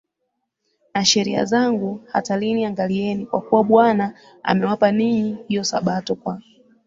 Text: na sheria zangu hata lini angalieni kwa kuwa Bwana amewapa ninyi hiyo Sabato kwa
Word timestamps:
na 0.93 1.05
sheria 1.05 1.45
zangu 1.45 2.03
hata 2.11 2.37
lini 2.37 2.65
angalieni 2.65 3.25
kwa 3.25 3.41
kuwa 3.41 3.63
Bwana 3.63 4.13
amewapa 4.43 4.91
ninyi 4.91 5.37
hiyo 5.47 5.63
Sabato 5.63 6.15
kwa 6.15 6.41